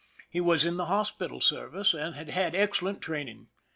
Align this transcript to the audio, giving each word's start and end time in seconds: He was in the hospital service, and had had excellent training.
He 0.31 0.41
was 0.41 0.65
in 0.65 0.77
the 0.77 0.85
hospital 0.85 1.39
service, 1.39 1.93
and 1.93 2.15
had 2.15 2.27
had 2.31 2.55
excellent 2.55 3.01
training. 3.01 3.49